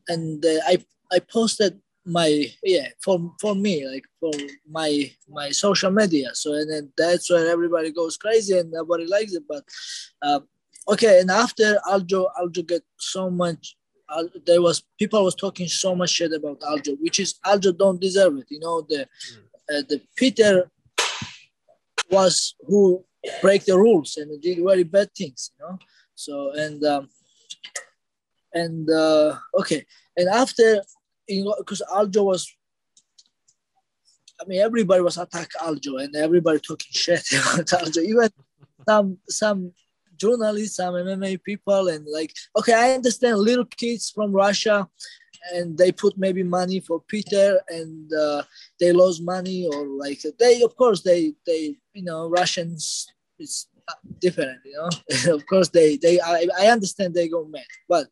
and 0.08 0.46
uh, 0.46 0.60
I 0.67 0.86
I 1.11 1.19
posted 1.19 1.79
my 2.05 2.45
yeah 2.63 2.87
for 3.03 3.33
for 3.39 3.55
me 3.55 3.87
like 3.87 4.05
for 4.19 4.31
my 4.69 5.11
my 5.27 5.49
social 5.51 5.91
media. 5.91 6.29
So 6.33 6.53
and 6.53 6.71
then 6.71 6.91
that's 6.97 7.29
where 7.29 7.49
everybody 7.49 7.91
goes 7.91 8.17
crazy 8.17 8.57
and 8.57 8.71
nobody 8.71 9.05
likes 9.05 9.33
it 9.33 9.43
but 9.47 9.63
uh, 10.21 10.39
okay 10.87 11.19
and 11.19 11.29
after 11.29 11.77
aljo 11.87 12.27
aljo 12.39 12.65
get 12.65 12.83
so 12.97 13.29
much 13.29 13.75
uh, 14.09 14.23
there 14.45 14.61
was 14.61 14.83
people 14.97 15.23
was 15.23 15.35
talking 15.35 15.67
so 15.67 15.93
much 15.93 16.11
shit 16.11 16.33
about 16.33 16.59
aljo 16.61 16.97
which 16.99 17.19
is 17.19 17.35
aljo 17.45 17.77
don't 17.77 18.01
deserve 18.01 18.37
it 18.37 18.47
you 18.49 18.59
know 18.59 18.81
the 18.89 19.01
uh, 19.71 19.83
the 19.87 20.01
Petr 20.19 20.63
was 22.09 22.55
who 22.65 23.05
break 23.41 23.65
the 23.65 23.77
rules 23.77 24.17
and 24.17 24.41
did 24.41 24.57
very 24.63 24.83
bad 24.83 25.09
things 25.15 25.51
you 25.59 25.65
know? 25.65 25.77
So 26.15 26.51
and 26.51 26.83
um, 26.83 27.09
and 28.53 28.89
uh, 28.89 29.37
okay, 29.59 29.85
and 30.17 30.27
after 30.27 30.81
you 31.29 31.45
know, 31.45 31.55
because 31.57 31.81
Aljo 31.93 32.25
was. 32.25 32.53
I 34.41 34.45
mean, 34.48 34.62
everybody 34.62 35.01
was 35.01 35.17
attack 35.17 35.51
Aljo, 35.62 36.01
and 36.01 36.15
everybody 36.15 36.59
talking 36.59 36.91
shit 36.91 37.25
about 37.31 37.65
Aljo. 37.67 38.03
Even 38.03 38.29
some 38.88 39.17
some 39.27 39.74
journalists, 40.17 40.77
some 40.77 40.93
MMA 40.93 41.43
people, 41.43 41.88
and 41.89 42.05
like, 42.12 42.33
okay, 42.57 42.74
I 42.74 42.93
understand 42.93 43.38
little 43.38 43.65
kids 43.65 44.09
from 44.09 44.31
Russia, 44.31 44.88
and 45.53 45.77
they 45.77 45.91
put 45.91 46.17
maybe 46.17 46.43
money 46.43 46.79
for 46.79 47.01
Petr, 47.01 47.57
and 47.69 48.12
uh, 48.13 48.43
they 48.79 48.91
lost 48.91 49.21
money, 49.21 49.67
or 49.67 49.88
like 49.88 50.21
they, 50.39 50.62
of 50.63 50.75
course, 50.75 51.01
they 51.01 51.33
they 51.45 51.75
you 51.93 52.03
know 52.03 52.29
Russians. 52.29 53.07
It's 53.38 53.67
different, 54.19 54.59
you 54.65 54.74
know. 54.74 54.89
of 55.36 55.45
course, 55.48 55.69
they 55.69 55.98
they 55.98 56.19
I, 56.19 56.48
I 56.59 56.67
understand 56.67 57.13
they 57.13 57.29
go 57.29 57.45
mad, 57.45 57.63
but 57.88 58.07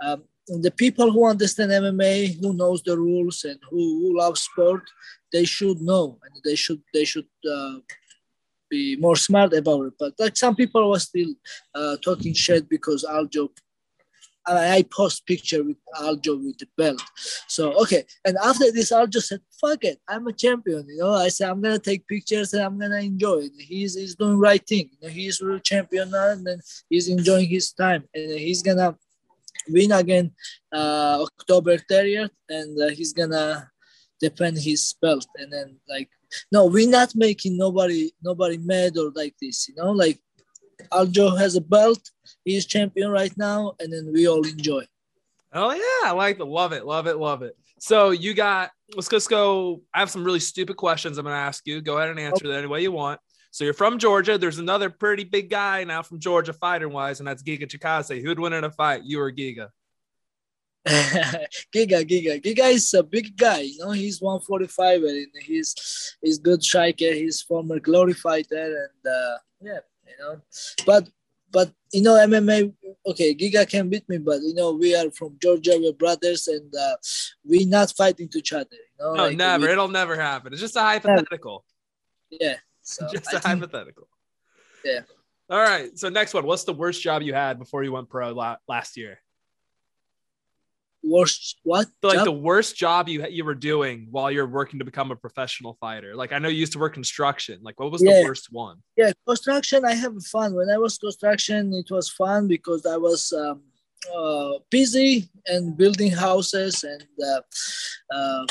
um, 0.00 0.24
the 0.48 0.70
people 0.70 1.10
who 1.10 1.26
understand 1.26 1.70
MMA, 1.70 2.40
who 2.40 2.54
knows 2.54 2.82
the 2.82 2.98
rules 2.98 3.44
and 3.44 3.58
who, 3.70 3.78
who 3.78 4.18
love 4.18 4.38
sport, 4.38 4.82
they 5.32 5.44
should 5.44 5.80
know 5.80 6.18
and 6.24 6.40
they 6.44 6.56
should 6.56 6.82
they 6.92 7.04
should 7.04 7.28
uh, 7.50 7.76
be 8.68 8.96
more 8.96 9.16
smart 9.16 9.52
about 9.54 9.86
it. 9.86 9.94
But 9.98 10.14
like 10.18 10.36
some 10.36 10.56
people 10.56 10.90
were 10.90 10.98
still 10.98 11.34
uh, 11.74 11.96
talking 11.98 12.34
shit 12.34 12.68
because 12.68 13.04
Aljo 13.04 13.50
I 14.46 14.84
post 14.90 15.24
picture 15.26 15.62
with 15.62 15.76
Aljo 16.00 16.44
with 16.44 16.58
the 16.58 16.66
belt. 16.76 17.02
So 17.46 17.80
okay, 17.82 18.04
and 18.24 18.36
after 18.38 18.72
this, 18.72 18.90
Aljo 18.90 19.22
said, 19.22 19.40
"Fuck 19.60 19.84
it, 19.84 20.00
I'm 20.08 20.26
a 20.26 20.32
champion." 20.32 20.84
You 20.88 20.98
know, 20.98 21.14
I 21.14 21.28
said 21.28 21.50
I'm 21.50 21.60
gonna 21.60 21.78
take 21.78 22.06
pictures 22.08 22.52
and 22.52 22.62
I'm 22.62 22.78
gonna 22.78 23.00
enjoy 23.00 23.42
it. 23.42 23.52
He's 23.56 23.94
he's 23.94 24.16
doing 24.16 24.38
right 24.38 24.64
thing. 24.66 24.90
You 24.92 25.08
know, 25.08 25.14
he's 25.14 25.40
real 25.40 25.60
champion 25.60 26.10
now, 26.10 26.30
and 26.30 26.60
he's 26.88 27.08
enjoying 27.08 27.48
his 27.48 27.72
time, 27.72 28.04
and 28.14 28.38
he's 28.38 28.62
gonna 28.62 28.96
win 29.68 29.92
again 29.92 30.32
uh, 30.72 31.22
October 31.22 31.76
30th, 31.76 32.30
and 32.48 32.80
uh, 32.80 32.88
he's 32.88 33.12
gonna 33.12 33.70
defend 34.20 34.58
his 34.58 34.94
belt. 35.00 35.26
And 35.36 35.52
then 35.52 35.76
like, 35.88 36.08
no, 36.50 36.66
we're 36.66 36.88
not 36.88 37.12
making 37.14 37.56
nobody 37.56 38.12
nobody 38.22 38.58
mad 38.58 38.96
or 38.96 39.10
like 39.14 39.34
this. 39.40 39.68
You 39.68 39.74
know, 39.76 39.92
like 39.92 40.18
Aljo 40.90 41.38
has 41.38 41.56
a 41.56 41.60
belt 41.60 42.00
he's 42.44 42.66
champion 42.66 43.10
right 43.10 43.36
now, 43.36 43.74
and 43.80 43.92
then 43.92 44.10
we 44.12 44.28
all 44.28 44.46
enjoy. 44.46 44.84
Oh 45.52 45.72
yeah, 45.72 46.10
I 46.10 46.12
like 46.12 46.40
it. 46.40 46.44
Love 46.44 46.72
it. 46.72 46.86
Love 46.86 47.06
it. 47.06 47.16
Love 47.16 47.42
it. 47.42 47.56
So 47.78 48.10
you 48.10 48.34
got 48.34 48.70
let's 48.94 49.08
just 49.08 49.28
go. 49.28 49.82
I 49.94 49.98
have 50.00 50.10
some 50.10 50.24
really 50.24 50.40
stupid 50.40 50.76
questions 50.76 51.18
I'm 51.18 51.24
gonna 51.24 51.36
ask 51.36 51.66
you. 51.66 51.80
Go 51.80 51.98
ahead 51.98 52.10
and 52.10 52.18
answer 52.18 52.46
okay. 52.46 52.52
that 52.52 52.58
any 52.58 52.68
way 52.68 52.82
you 52.82 52.92
want. 52.92 53.20
So 53.52 53.64
you're 53.64 53.74
from 53.74 53.98
Georgia. 53.98 54.38
There's 54.38 54.58
another 54.58 54.88
pretty 54.88 55.24
big 55.24 55.50
guy 55.50 55.84
now 55.84 56.02
from 56.02 56.18
Georgia 56.18 56.54
fighting 56.54 56.90
wise, 56.90 57.20
and 57.20 57.28
that's 57.28 57.42
Giga 57.42 57.68
Chikadze. 57.68 58.22
Who'd 58.22 58.40
win 58.40 58.54
in 58.54 58.64
a 58.64 58.70
fight, 58.70 59.04
you 59.04 59.20
or 59.20 59.30
Giga? 59.30 59.68
Giga, 60.86 62.02
Giga, 62.02 62.42
Giga 62.42 62.72
is 62.72 62.94
a 62.94 63.02
big 63.02 63.36
guy. 63.36 63.60
You 63.60 63.78
know, 63.80 63.90
he's 63.90 64.22
145 64.22 65.02
and 65.02 65.26
he's 65.42 66.16
he's 66.22 66.38
good 66.38 66.64
striker. 66.64 67.12
He's 67.12 67.42
former 67.42 67.78
glory 67.78 68.14
fighter, 68.14 68.88
and 68.88 69.12
uh, 69.12 69.36
yeah, 69.60 69.80
you 70.08 70.14
know. 70.18 70.40
But 70.86 71.10
but 71.52 71.70
you 71.92 72.00
know 72.00 72.14
MMA. 72.14 72.72
Okay, 73.04 73.34
Giga 73.34 73.68
can 73.68 73.90
beat 73.90 74.08
me, 74.08 74.16
but 74.16 74.40
you 74.40 74.54
know 74.54 74.72
we 74.72 74.96
are 74.96 75.10
from 75.10 75.36
Georgia. 75.42 75.78
We're 75.78 75.92
brothers, 75.92 76.48
and 76.48 76.74
uh, 76.74 76.96
we're 77.44 77.68
not 77.68 77.92
fighting 77.92 78.30
to 78.30 78.38
each 78.38 78.54
other. 78.54 78.66
You 78.72 79.04
know, 79.04 79.12
no, 79.12 79.22
like, 79.24 79.36
never. 79.36 79.66
We, 79.66 79.72
It'll 79.72 79.88
never 79.88 80.16
happen. 80.16 80.54
It's 80.54 80.62
just 80.62 80.76
a 80.76 80.80
hypothetical. 80.80 81.66
Yeah. 82.30 82.56
So 82.82 83.06
just 83.12 83.28
a 83.28 83.40
think, 83.40 83.44
hypothetical. 83.44 84.08
Yeah. 84.84 85.00
All 85.48 85.60
right. 85.60 85.96
So 85.98 86.08
next 86.08 86.34
one. 86.34 86.44
What's 86.44 86.64
the 86.64 86.72
worst 86.72 87.02
job 87.02 87.22
you 87.22 87.34
had 87.34 87.58
before 87.58 87.84
you 87.84 87.92
went 87.92 88.08
pro 88.08 88.32
last 88.68 88.96
year? 88.96 89.18
worst 91.02 91.58
what 91.64 91.86
like 92.02 92.14
job? 92.14 92.24
the 92.24 92.32
worst 92.32 92.76
job 92.76 93.08
you 93.08 93.26
you 93.26 93.44
were 93.44 93.54
doing 93.54 94.06
while 94.10 94.30
you're 94.30 94.46
working 94.46 94.78
to 94.78 94.84
become 94.84 95.10
a 95.10 95.16
professional 95.16 95.76
fighter 95.80 96.14
like 96.14 96.32
i 96.32 96.38
know 96.38 96.48
you 96.48 96.58
used 96.58 96.72
to 96.72 96.78
work 96.78 96.94
construction 96.94 97.58
like 97.62 97.78
what 97.80 97.90
was 97.90 98.02
yeah. 98.02 98.20
the 98.20 98.24
worst 98.24 98.52
one 98.52 98.76
yeah 98.96 99.10
construction 99.26 99.84
i 99.84 99.94
have 99.94 100.14
fun 100.26 100.54
when 100.54 100.70
i 100.70 100.78
was 100.78 100.98
construction 100.98 101.72
it 101.74 101.90
was 101.90 102.08
fun 102.08 102.46
because 102.46 102.86
i 102.86 102.96
was 102.96 103.32
um, 103.32 103.62
uh, 104.14 104.52
busy 104.70 105.28
and 105.46 105.76
building 105.76 106.10
houses 106.10 106.84
and 106.84 107.04
uh, 107.24 107.40
uh, 108.14 108.46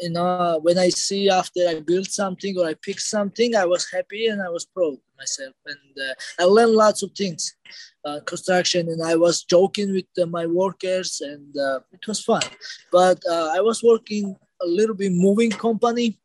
you 0.00 0.10
know 0.10 0.58
when 0.62 0.78
i 0.78 0.88
see 0.88 1.28
after 1.28 1.60
i 1.68 1.80
build 1.80 2.08
something 2.10 2.56
or 2.58 2.66
i 2.66 2.74
pick 2.74 3.00
something 3.00 3.56
i 3.56 3.64
was 3.64 3.90
happy 3.90 4.26
and 4.26 4.40
i 4.42 4.48
was 4.48 4.64
proud 4.64 4.94
of 4.94 5.00
myself 5.18 5.54
and 5.66 6.08
uh, 6.10 6.14
i 6.40 6.44
learned 6.44 6.72
lots 6.72 7.02
of 7.02 7.10
things 7.12 7.56
uh, 8.04 8.20
construction 8.24 8.88
and 8.88 9.02
I 9.02 9.16
was 9.16 9.42
joking 9.42 9.92
with 9.92 10.06
uh, 10.22 10.26
my 10.26 10.46
workers 10.46 11.20
and 11.20 11.56
uh, 11.56 11.80
it 11.92 12.06
was 12.06 12.22
fun. 12.22 12.42
But 12.90 13.20
uh, 13.28 13.50
I 13.54 13.60
was 13.60 13.82
working 13.82 14.36
a 14.62 14.66
little 14.66 14.94
bit 14.94 15.12
moving 15.12 15.50
company, 15.50 16.18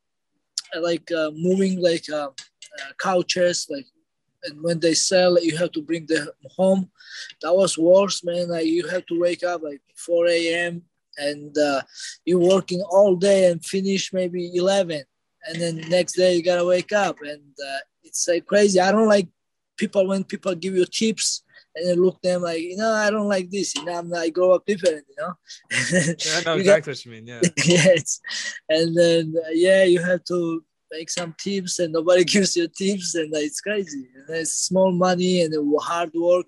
like 0.79 1.11
uh, 1.11 1.31
moving 1.35 1.81
like 1.81 2.05
couches, 2.99 3.67
like 3.69 3.85
and 4.45 4.61
when 4.61 4.79
they 4.79 4.93
sell, 4.93 5.41
you 5.41 5.57
have 5.57 5.71
to 5.71 5.81
bring 5.81 6.05
them 6.05 6.27
home. 6.57 6.91
That 7.41 7.55
was 7.55 7.77
worse, 7.77 8.23
man. 8.25 8.49
Like 8.49 8.65
you 8.65 8.87
have 8.87 9.05
to 9.05 9.19
wake 9.19 9.43
up 9.43 9.63
like 9.63 9.81
4 9.95 10.27
a.m. 10.27 10.83
and 11.17 11.55
you're 12.25 12.39
working 12.39 12.81
all 12.81 13.15
day 13.15 13.49
and 13.49 13.63
finish 13.63 14.13
maybe 14.13 14.51
11, 14.55 15.03
and 15.47 15.61
then 15.61 15.77
next 15.89 16.13
day 16.13 16.35
you 16.35 16.43
gotta 16.43 16.65
wake 16.65 16.91
up 16.91 17.17
and 17.21 17.41
it's 18.03 18.27
like 18.27 18.45
crazy. 18.45 18.79
I 18.79 18.91
don't 18.91 19.07
like 19.07 19.27
people 19.77 20.07
when 20.07 20.23
people 20.23 20.55
give 20.55 20.75
you 20.75 20.85
tips 20.85 21.43
and 21.75 22.01
look 22.01 22.21
them 22.21 22.41
like, 22.41 22.61
you 22.61 22.77
know, 22.77 22.91
I 22.91 23.09
don't 23.09 23.27
like 23.27 23.49
this. 23.49 23.75
You 23.75 23.85
know, 23.85 23.97
I'm 23.97 24.13
I 24.13 24.29
grow 24.29 24.51
up 24.51 24.65
different. 24.65 25.05
You 25.09 25.15
know. 25.17 25.33
yeah, 25.91 26.39
I 26.39 26.43
know 26.45 26.55
exactly 26.59 26.63
got, 26.63 26.87
what 26.87 27.05
you 27.05 27.11
mean. 27.11 27.27
Yeah. 27.27 27.41
yes, 27.65 28.19
and 28.69 28.95
then 28.95 29.33
uh, 29.37 29.49
yeah, 29.51 29.83
you 29.83 30.01
have 30.01 30.23
to 30.25 30.63
make 30.91 31.09
some 31.09 31.35
tips, 31.39 31.79
and 31.79 31.93
nobody 31.93 32.23
gives 32.23 32.55
you 32.55 32.67
tips, 32.67 33.15
and 33.15 33.33
uh, 33.33 33.39
it's 33.39 33.61
crazy. 33.61 34.07
And 34.15 34.37
it's 34.37 34.55
small 34.55 34.91
money 34.91 35.41
and 35.41 35.53
hard 35.81 36.11
work, 36.13 36.47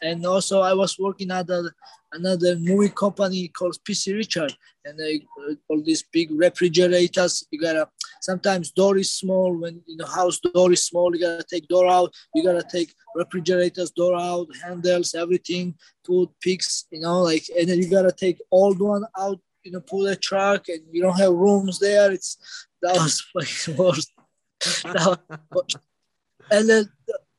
and 0.00 0.24
also 0.24 0.60
I 0.60 0.74
was 0.74 0.98
working 0.98 1.30
at 1.30 1.50
a, 1.50 1.70
another 2.12 2.56
movie 2.58 2.90
company 2.90 3.48
called 3.48 3.76
PC 3.84 4.14
Richard, 4.14 4.54
and 4.84 4.98
they 4.98 5.26
uh, 5.48 5.54
all 5.68 5.82
these 5.82 6.02
big 6.12 6.30
refrigerators. 6.30 7.46
You 7.50 7.60
gotta 7.60 7.88
sometimes 8.20 8.70
door 8.70 8.96
is 8.98 9.12
small 9.12 9.56
when 9.56 9.82
you 9.86 9.96
know 9.96 10.06
house 10.06 10.38
door 10.40 10.72
is 10.72 10.84
small. 10.84 11.14
You 11.14 11.20
gotta 11.20 11.44
take 11.48 11.68
door 11.68 11.88
out. 11.88 12.14
You 12.34 12.44
gotta 12.44 12.66
take 12.70 12.94
refrigerators 13.14 13.90
door 13.90 14.16
out, 14.16 14.48
handles, 14.62 15.14
everything, 15.14 15.74
food, 16.04 16.28
pigs. 16.40 16.86
You 16.90 17.00
know, 17.00 17.22
like 17.22 17.44
and 17.58 17.68
then 17.68 17.78
you 17.78 17.90
gotta 17.90 18.12
take 18.12 18.38
old 18.50 18.80
one 18.80 19.04
out. 19.18 19.40
You 19.62 19.72
know, 19.72 19.80
pull 19.80 20.06
a 20.06 20.16
truck, 20.16 20.68
and 20.68 20.80
you 20.90 21.02
don't 21.02 21.18
have 21.18 21.32
rooms 21.32 21.78
there. 21.78 22.10
It's 22.10 22.36
that 22.82 22.96
was 22.96 23.20
fucking 23.32 23.76
worst. 23.76 24.12
that 24.84 25.18
was, 25.52 25.76
and 26.50 26.68
then 26.68 26.88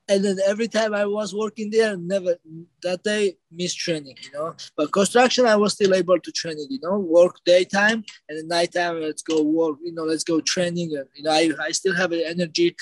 and 0.10 0.24
then 0.24 0.38
every 0.46 0.68
time 0.68 0.94
I 0.94 1.06
was 1.06 1.34
working 1.34 1.70
there, 1.70 1.96
never 1.96 2.36
that 2.82 3.04
day 3.04 3.38
missed 3.52 3.78
training, 3.78 4.18
you 4.22 4.32
know. 4.34 4.54
But 4.76 4.92
construction, 4.92 5.46
I 5.46 5.56
was 5.56 5.74
still 5.74 5.94
able 5.94 6.20
to 6.20 6.32
train 6.32 6.58
it, 6.58 6.70
you 6.70 6.80
know, 6.82 7.00
work 7.00 7.38
daytime 7.46 8.04
and 8.28 8.38
then 8.38 8.48
nighttime, 8.48 9.00
let's 9.00 9.22
go 9.22 9.42
work, 9.42 9.78
you 9.82 9.94
know, 9.94 10.04
let's 10.04 10.26
go 10.26 10.42
training. 10.42 10.96
And, 10.98 11.08
you 11.16 11.24
know, 11.24 11.32
I, 11.32 11.52
I 11.62 11.72
still 11.72 11.96
have 11.96 12.12
energy. 12.12 12.76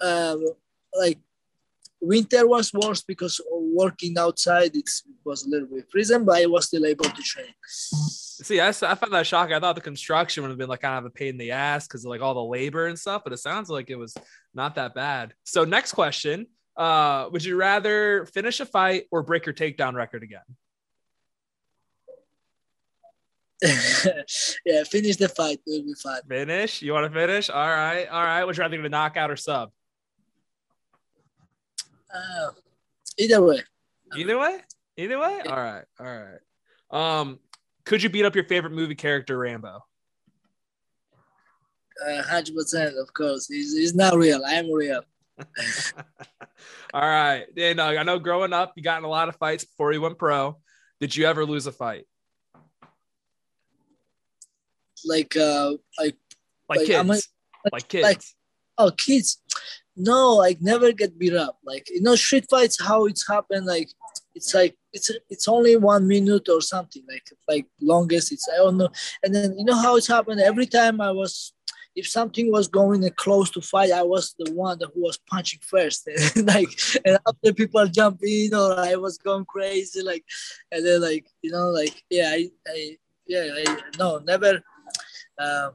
Um, 0.00 0.44
like 0.98 1.18
winter 2.00 2.46
was 2.46 2.72
worse 2.72 3.02
because 3.02 3.40
working 3.50 4.18
outside 4.18 4.74
it 4.74 4.90
was 5.24 5.46
a 5.46 5.48
little 5.48 5.68
bit 5.68 5.86
freezing, 5.90 6.24
but 6.24 6.42
I 6.42 6.46
was 6.46 6.66
still 6.66 6.86
able 6.86 7.04
to 7.04 7.22
train. 7.22 7.54
See, 8.44 8.60
I, 8.60 8.68
I 8.68 8.72
found 8.72 9.12
that 9.12 9.26
shocking. 9.26 9.54
I 9.54 9.60
thought 9.60 9.74
the 9.74 9.80
construction 9.80 10.42
would 10.42 10.50
have 10.50 10.58
been 10.58 10.68
like 10.68 10.82
kind 10.82 10.98
of 10.98 11.04
a 11.04 11.10
pain 11.10 11.30
in 11.30 11.38
the 11.38 11.50
ass 11.50 11.88
because 11.88 12.04
of 12.04 12.10
like 12.10 12.20
all 12.20 12.34
the 12.34 12.42
labor 12.42 12.86
and 12.86 12.98
stuff, 12.98 13.22
but 13.24 13.32
it 13.32 13.38
sounds 13.38 13.68
like 13.68 13.90
it 13.90 13.96
was 13.96 14.16
not 14.54 14.76
that 14.76 14.94
bad. 14.94 15.34
So, 15.44 15.64
next 15.64 15.92
question 15.92 16.46
uh, 16.76 17.28
Would 17.32 17.44
you 17.44 17.56
rather 17.56 18.26
finish 18.26 18.60
a 18.60 18.66
fight 18.66 19.06
or 19.10 19.22
break 19.22 19.44
your 19.44 19.54
takedown 19.54 19.94
record 19.94 20.22
again? 20.22 20.40
yeah, 24.64 24.84
finish 24.84 25.16
the 25.16 25.28
fight. 25.28 25.60
It'll 25.66 25.82
be 25.82 25.94
fine. 26.00 26.20
Finish? 26.28 26.80
You 26.80 26.92
want 26.92 27.12
to 27.12 27.18
finish? 27.18 27.50
All 27.50 27.68
right. 27.68 28.06
All 28.06 28.22
right. 28.22 28.44
Would 28.44 28.56
you 28.56 28.60
rather 28.60 28.76
get 28.76 28.86
a 28.86 28.88
knockout 28.88 29.32
or 29.32 29.36
sub? 29.36 29.70
Uh, 32.14 32.50
either 33.18 33.42
way. 33.42 33.64
Either 34.16 34.38
way? 34.38 34.58
Either 34.96 35.18
way? 35.18 35.40
All 35.48 35.56
right. 35.56 35.84
All 35.98 36.06
right. 36.06 37.20
Um, 37.20 37.40
could 37.88 38.02
you 38.02 38.10
beat 38.10 38.26
up 38.26 38.34
your 38.34 38.44
favorite 38.44 38.74
movie 38.74 38.94
character, 38.94 39.38
Rambo? 39.38 39.82
Uh, 42.06 42.22
hundred 42.22 42.54
uh, 42.54 42.60
percent, 42.60 42.96
of 42.98 43.12
course. 43.14 43.48
He's, 43.48 43.74
he's 43.74 43.94
not 43.94 44.14
real. 44.14 44.42
I'm 44.46 44.70
real. 44.70 45.00
All 46.92 47.00
right. 47.00 47.46
And 47.56 47.80
uh, 47.80 47.86
I 47.86 48.02
know 48.02 48.18
growing 48.18 48.52
up, 48.52 48.74
you 48.76 48.82
got 48.82 48.98
in 48.98 49.04
a 49.04 49.08
lot 49.08 49.30
of 49.30 49.36
fights 49.36 49.64
before 49.64 49.94
you 49.94 50.02
went 50.02 50.18
pro. 50.18 50.58
Did 51.00 51.16
you 51.16 51.24
ever 51.24 51.46
lose 51.46 51.66
a 51.66 51.72
fight? 51.72 52.04
Like, 55.06 55.34
uh, 55.34 55.70
like, 55.98 56.16
like, 56.68 56.80
like 56.80 56.86
kids, 56.86 57.08
like, 57.08 57.72
like 57.72 57.88
kids. 57.88 58.02
Like, 58.02 58.22
oh, 58.76 58.90
kids. 58.90 59.40
No, 59.96 60.34
like 60.34 60.60
never 60.60 60.92
get 60.92 61.18
beat 61.18 61.34
up. 61.34 61.58
Like 61.64 61.88
you 61.90 62.00
know, 62.00 62.14
street 62.14 62.46
fights, 62.48 62.80
how 62.80 63.06
it's 63.06 63.26
happened. 63.26 63.66
Like 63.66 63.90
it's 64.38 64.54
like 64.54 64.74
it's 64.96 65.10
it's 65.32 65.48
only 65.56 65.74
one 65.92 66.04
minute 66.14 66.46
or 66.54 66.60
something 66.74 67.04
like 67.12 67.26
like 67.52 67.66
longest 67.92 68.32
it's 68.32 68.48
i 68.54 68.56
don't 68.62 68.78
know. 68.80 68.90
And 69.22 69.34
then 69.34 69.48
you 69.58 69.64
know 69.68 69.80
how 69.84 69.96
it's 69.96 70.12
happened? 70.16 70.40
Every 70.40 70.68
time 70.78 70.96
i 71.00 71.12
was 71.20 71.52
if 72.00 72.06
something 72.18 72.46
was 72.56 72.68
going 72.80 73.02
close 73.24 73.48
to 73.52 73.60
fight 73.72 73.90
i 74.02 74.04
was 74.14 74.24
the 74.38 74.48
one 74.66 74.78
who 74.92 75.00
was 75.08 75.18
punching 75.32 75.62
first. 75.72 76.00
Like 76.52 76.72
and 77.04 77.18
after 77.28 77.52
people 77.60 77.84
jump 78.00 78.18
in 78.22 78.54
or 78.54 78.70
i 78.92 78.94
was 79.04 79.14
going 79.28 79.46
crazy 79.54 80.02
like 80.10 80.24
and 80.72 80.80
then 80.86 80.98
like 81.08 81.26
you 81.44 81.50
know 81.54 81.68
like 81.80 81.96
yeah 82.16 82.28
i, 82.38 82.40
I 82.74 82.78
yeah 83.32 83.46
i 83.60 83.64
no 83.98 84.08
never 84.32 84.52
uh, 85.44 85.70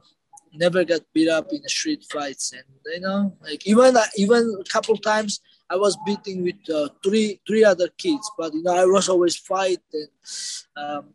never 0.54 0.84
got 0.84 1.00
beat 1.12 1.28
up 1.28 1.52
in 1.52 1.60
the 1.62 1.68
street 1.68 2.04
fights. 2.12 2.52
And 2.52 2.64
you 2.94 3.00
know 3.00 3.36
like 3.46 3.66
even 3.66 3.96
even 4.16 4.42
a 4.60 4.68
couple 4.74 4.96
times 4.96 5.40
I 5.70 5.76
was 5.76 5.96
beating 6.04 6.42
with 6.42 6.70
uh, 6.72 6.88
three 7.02 7.40
three 7.46 7.64
other 7.64 7.88
kids, 7.96 8.30
but 8.38 8.52
you 8.52 8.62
know 8.62 8.74
I 8.74 8.84
was 8.84 9.08
always 9.08 9.36
fight 9.36 9.80
and 9.92 10.08
um, 10.76 11.14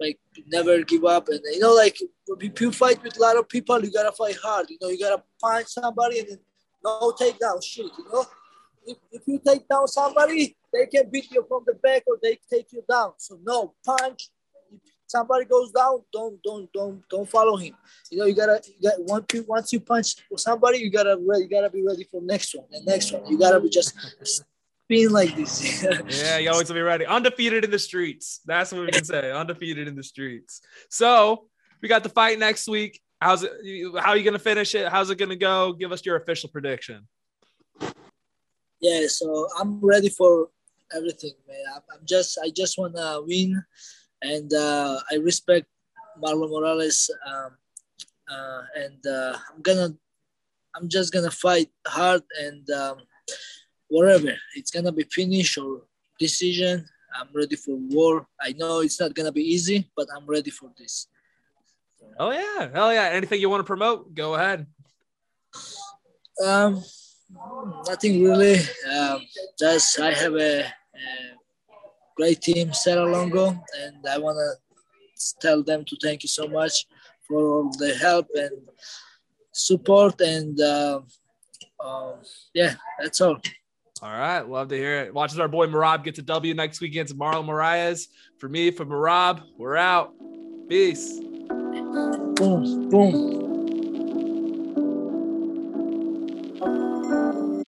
like 0.00 0.18
never 0.46 0.82
give 0.82 1.04
up. 1.04 1.28
And 1.28 1.40
you 1.44 1.60
know, 1.60 1.74
like 1.74 1.98
if 2.40 2.60
you 2.60 2.72
fight 2.72 3.02
with 3.02 3.16
a 3.16 3.20
lot 3.20 3.38
of 3.38 3.48
people, 3.48 3.82
you 3.84 3.92
gotta 3.92 4.12
fight 4.12 4.36
hard. 4.42 4.66
You 4.70 4.78
know, 4.80 4.88
you 4.88 4.98
gotta 4.98 5.22
punch 5.40 5.68
somebody 5.68 6.20
and 6.20 6.38
no 6.84 7.14
takedown 7.18 7.62
shit. 7.62 7.86
You 7.98 8.06
know, 8.12 8.24
if, 8.86 8.98
if 9.12 9.22
you 9.26 9.40
take 9.44 9.68
down 9.68 9.86
somebody, 9.88 10.56
they 10.72 10.86
can 10.86 11.08
beat 11.10 11.30
you 11.30 11.44
from 11.48 11.62
the 11.66 11.74
back 11.74 12.02
or 12.06 12.18
they 12.22 12.38
take 12.50 12.72
you 12.72 12.82
down. 12.88 13.12
So 13.18 13.38
no 13.42 13.74
punch, 13.84 14.30
somebody 15.06 15.44
goes 15.44 15.70
down, 15.72 16.02
don't 16.12 16.42
don't 16.42 16.72
don't 16.72 17.08
don't 17.08 17.28
follow 17.28 17.56
him. 17.56 17.74
You 18.10 18.18
know, 18.18 18.26
you 18.26 18.34
gotta 18.34 18.60
you 18.66 18.90
got 18.90 18.94
once 19.00 19.26
you 19.32 19.44
once 19.46 19.72
you 19.72 19.80
punch 19.80 20.16
somebody, 20.36 20.78
you 20.78 20.90
gotta 20.90 21.16
you 21.18 21.48
gotta 21.50 21.70
be 21.70 21.82
ready 21.82 22.04
for 22.04 22.20
next 22.22 22.54
one, 22.54 22.66
the 22.70 22.80
next 22.84 23.12
one. 23.12 23.26
You 23.30 23.38
gotta 23.38 23.60
be 23.60 23.68
just 23.68 23.94
being 24.88 25.10
like 25.10 25.34
this. 25.36 25.82
yeah, 26.22 26.38
you 26.38 26.50
always 26.50 26.70
be 26.70 26.80
ready. 26.80 27.06
Undefeated 27.06 27.64
in 27.64 27.70
the 27.70 27.78
streets. 27.78 28.40
That's 28.44 28.72
what 28.72 28.82
we 28.82 28.92
can 28.92 29.04
say. 29.04 29.32
Undefeated 29.32 29.88
in 29.88 29.96
the 29.96 30.02
streets. 30.02 30.60
So 30.90 31.48
we 31.80 31.88
got 31.88 32.02
the 32.02 32.08
fight 32.08 32.38
next 32.38 32.68
week. 32.68 33.00
How's 33.20 33.42
it? 33.42 33.52
How 33.98 34.10
are 34.10 34.16
you 34.16 34.24
gonna 34.24 34.38
finish 34.38 34.74
it? 34.74 34.88
How's 34.88 35.10
it 35.10 35.18
gonna 35.18 35.36
go? 35.36 35.72
Give 35.72 35.92
us 35.92 36.04
your 36.04 36.16
official 36.16 36.50
prediction. 36.50 37.06
Yeah, 38.80 39.06
so 39.06 39.48
I'm 39.58 39.80
ready 39.80 40.10
for 40.10 40.50
everything, 40.94 41.32
man. 41.48 41.56
I'm 41.74 42.00
just 42.04 42.38
I 42.44 42.50
just 42.50 42.76
wanna 42.76 43.22
win 43.22 43.64
and 44.24 44.52
uh, 44.52 45.00
I 45.12 45.16
respect 45.16 45.66
Marlon 46.20 46.50
Morales. 46.50 47.10
Um, 47.26 47.50
uh, 48.30 48.62
and 48.76 49.06
uh, 49.06 49.36
I'm 49.52 49.60
gonna, 49.60 49.94
I'm 50.74 50.88
just 50.88 51.12
gonna 51.12 51.30
fight 51.30 51.68
hard 51.86 52.22
and 52.40 52.68
um, 52.70 52.96
whatever 53.88 54.32
it's 54.56 54.70
gonna 54.70 54.92
be 54.92 55.04
finish 55.04 55.58
or 55.58 55.82
decision. 56.18 56.86
I'm 57.14 57.28
ready 57.32 57.54
for 57.54 57.76
war. 57.76 58.26
I 58.40 58.52
know 58.52 58.80
it's 58.80 58.98
not 58.98 59.14
gonna 59.14 59.32
be 59.32 59.44
easy, 59.44 59.88
but 59.96 60.08
I'm 60.16 60.26
ready 60.26 60.50
for 60.50 60.72
this. 60.78 61.06
Oh 62.18 62.30
yeah, 62.30 62.70
hell 62.72 62.92
yeah! 62.92 63.10
Anything 63.12 63.40
you 63.40 63.50
want 63.50 63.60
to 63.60 63.64
promote? 63.64 64.14
Go 64.14 64.34
ahead. 64.34 64.66
Um, 66.44 66.82
nothing 67.86 68.22
really. 68.24 68.58
Um, 68.90 69.22
just 69.58 70.00
I 70.00 70.12
have 70.12 70.34
a, 70.34 70.60
a 70.62 71.34
great 72.16 72.40
team, 72.40 72.72
Serra 72.72 73.04
Longo, 73.04 73.48
and 73.48 74.06
I 74.08 74.18
want 74.18 74.38
to 74.38 75.34
tell 75.40 75.62
them 75.62 75.84
to 75.84 75.96
thank 76.02 76.22
you 76.22 76.28
so 76.28 76.46
much 76.46 76.86
for 77.26 77.38
all 77.38 77.70
the 77.78 77.94
help 77.94 78.26
and 78.34 78.68
support. 79.52 80.20
And 80.20 80.60
uh, 80.60 81.00
uh, 81.80 82.12
yeah, 82.52 82.74
that's 83.00 83.20
all. 83.20 83.38
All 84.02 84.10
right, 84.10 84.40
love 84.40 84.68
to 84.68 84.76
hear 84.76 85.02
it. 85.02 85.14
Watches 85.14 85.38
our 85.38 85.48
boy 85.48 85.66
Merab 85.66 86.04
get 86.04 86.16
to 86.16 86.22
W 86.22 86.52
next 86.52 86.80
week 86.80 86.92
against 86.92 87.16
Marlon 87.16 87.46
Moraes. 87.46 88.08
For 88.38 88.48
me, 88.48 88.70
for 88.70 88.84
Merab, 88.84 89.42
we're 89.56 89.76
out. 89.76 90.12
Peace. 90.68 91.20
Boom, 91.20 92.88
boom. 92.90 93.43